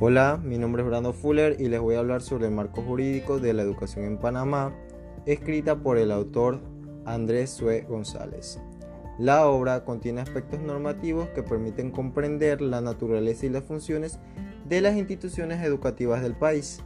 [0.00, 3.40] Hola, mi nombre es Brando Fuller y les voy a hablar sobre el marco jurídico
[3.40, 4.72] de la educación en Panamá,
[5.26, 6.60] escrita por el autor
[7.04, 8.60] Andrés Sue González.
[9.18, 14.20] La obra contiene aspectos normativos que permiten comprender la naturaleza y las funciones
[14.68, 16.80] de las instituciones educativas del país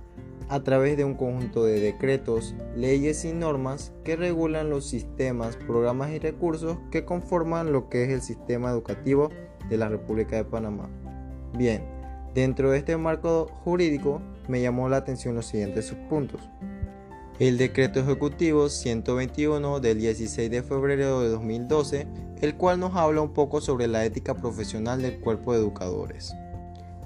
[0.48, 6.12] a través de un conjunto de decretos, leyes y normas que regulan los sistemas, programas
[6.12, 9.28] y recursos que conforman lo que es el sistema educativo
[9.68, 10.88] de la República de Panamá.
[11.58, 12.01] Bien,
[12.34, 16.40] dentro de este marco jurídico me llamó la atención los siguientes subpuntos.
[17.38, 22.06] El decreto ejecutivo 121 del 16 de febrero de 2012,
[22.40, 26.34] el cual nos habla un poco sobre la ética profesional del cuerpo de educadores.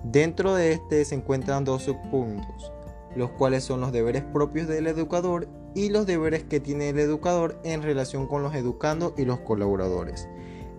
[0.05, 2.73] Dentro de este se encuentran dos subpuntos,
[3.15, 7.61] los cuales son los deberes propios del educador y los deberes que tiene el educador
[7.65, 10.29] en relación con los educandos y los colaboradores.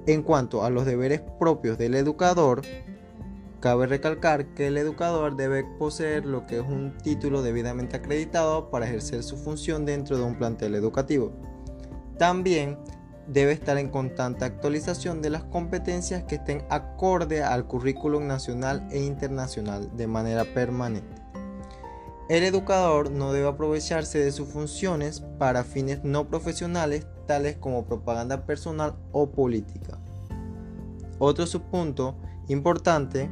[0.06, 2.62] En cuanto a los deberes propios del educador,
[3.59, 8.86] cabe recalcar que el educador debe poseer lo que es un título debidamente acreditado para
[8.86, 11.31] ejercer su función dentro de un plantel educativo.
[12.17, 12.77] También
[13.27, 19.03] debe estar en constante actualización de las competencias que estén acorde al currículum nacional e
[19.03, 21.21] internacional de manera permanente.
[22.30, 28.45] El educador no debe aprovecharse de sus funciones para fines no profesionales tales como propaganda
[28.45, 29.97] personal o política.
[31.19, 33.30] Otro subpunto importante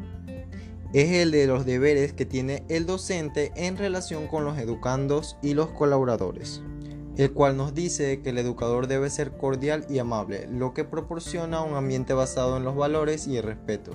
[0.95, 5.53] es el de los deberes que tiene el docente en relación con los educandos y
[5.53, 6.61] los colaboradores,
[7.17, 11.63] el cual nos dice que el educador debe ser cordial y amable, lo que proporciona
[11.63, 13.91] un ambiente basado en los valores y el respeto,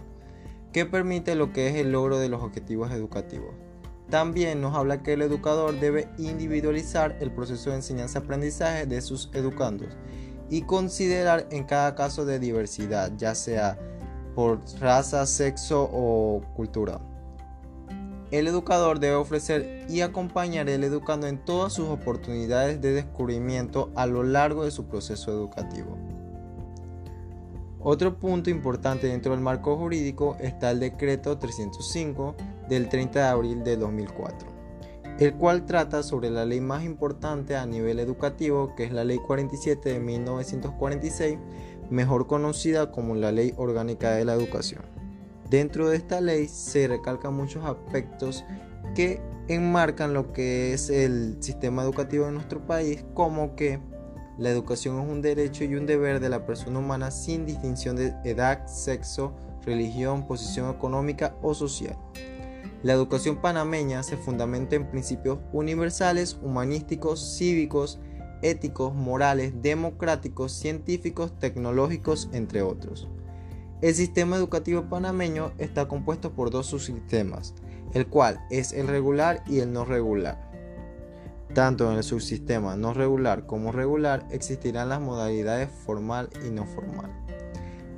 [0.74, 3.54] que permite lo que es el logro de los objetivos educativos.
[4.10, 9.96] También nos habla que el educador debe individualizar el proceso de enseñanza-aprendizaje de sus educandos
[10.50, 13.78] y considerar en cada caso de diversidad, ya sea
[14.40, 16.98] por raza, sexo o cultura.
[18.30, 24.06] El educador debe ofrecer y acompañar al educando en todas sus oportunidades de descubrimiento a
[24.06, 25.98] lo largo de su proceso educativo.
[27.80, 32.34] Otro punto importante dentro del marco jurídico está el decreto 305
[32.66, 34.48] del 30 de abril de 2004,
[35.18, 39.18] el cual trata sobre la ley más importante a nivel educativo, que es la Ley
[39.18, 41.38] 47 de 1946,
[41.90, 44.82] mejor conocida como la Ley Orgánica de la Educación.
[45.50, 48.44] Dentro de esta ley se recalcan muchos aspectos
[48.94, 53.80] que enmarcan lo que es el sistema educativo de nuestro país, como que
[54.38, 58.14] la educación es un derecho y un deber de la persona humana sin distinción de
[58.24, 59.34] edad, sexo,
[59.66, 61.96] religión, posición económica o social.
[62.82, 67.98] La educación panameña se fundamenta en principios universales, humanísticos, cívicos,
[68.42, 73.08] éticos, morales, democráticos, científicos, tecnológicos, entre otros.
[73.80, 77.54] El sistema educativo panameño está compuesto por dos subsistemas,
[77.94, 80.50] el cual es el regular y el no regular.
[81.54, 87.10] Tanto en el subsistema no regular como regular existirán las modalidades formal y no formal.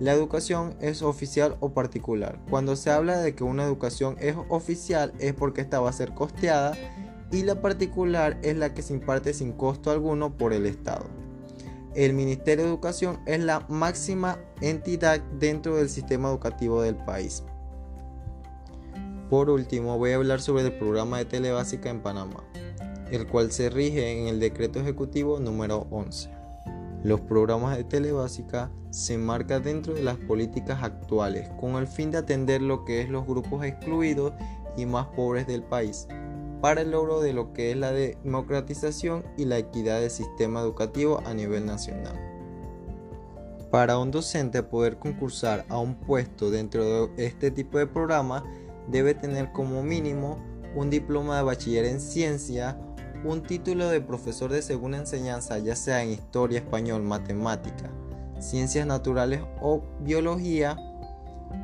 [0.00, 2.40] La educación es oficial o particular.
[2.48, 6.14] Cuando se habla de que una educación es oficial es porque esta va a ser
[6.14, 6.76] costeada
[7.32, 11.06] y la particular es la que se imparte sin costo alguno por el Estado.
[11.94, 17.42] El Ministerio de Educación es la máxima entidad dentro del sistema educativo del país.
[19.28, 22.44] Por último, voy a hablar sobre el programa de telebásica en Panamá
[23.12, 26.30] el cual se rige en el decreto ejecutivo número 11.
[27.04, 32.18] Los programas de telebásica se marcan dentro de las políticas actuales con el fin de
[32.18, 34.32] atender lo que es los grupos excluidos
[34.78, 36.08] y más pobres del país
[36.62, 41.20] para el logro de lo que es la democratización y la equidad del sistema educativo
[41.26, 42.14] a nivel nacional.
[43.72, 48.44] Para un docente poder concursar a un puesto dentro de este tipo de programa
[48.88, 50.38] debe tener como mínimo
[50.76, 52.78] un diploma de bachiller en ciencia
[53.24, 57.90] un título de profesor de segunda enseñanza, ya sea en historia, español, matemática,
[58.40, 60.76] ciencias naturales o biología,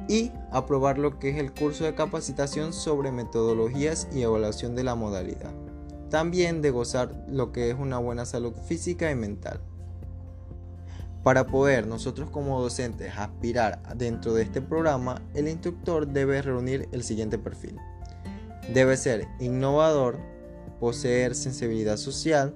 [0.08, 4.94] y aprobar lo que es el curso de capacitación sobre metodologías y evaluación de la
[4.94, 5.52] modalidad.
[6.10, 9.60] También de gozar lo que es una buena salud física y mental.
[11.22, 17.02] Para poder nosotros como docentes aspirar dentro de este programa, el instructor debe reunir el
[17.02, 17.76] siguiente perfil.
[18.72, 20.18] Debe ser innovador,
[20.80, 22.54] poseer sensibilidad social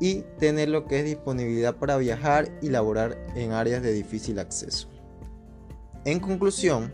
[0.00, 4.88] y tener lo que es disponibilidad para viajar y laborar en áreas de difícil acceso.
[6.04, 6.92] En conclusión,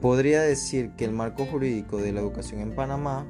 [0.00, 3.26] podría decir que el marco jurídico de la educación en Panamá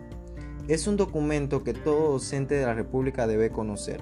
[0.69, 4.01] es un documento que todo docente de la República debe conocer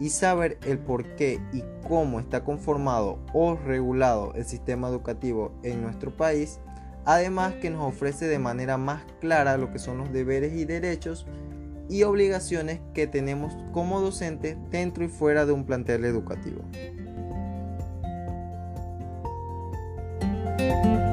[0.00, 5.82] y saber el por qué y cómo está conformado o regulado el sistema educativo en
[5.82, 6.58] nuestro país
[7.06, 11.26] además que nos ofrece de manera más clara lo que son los deberes y derechos
[11.88, 16.62] y obligaciones que tenemos como docentes dentro y fuera de un plantel educativo.
[20.68, 21.05] Bye.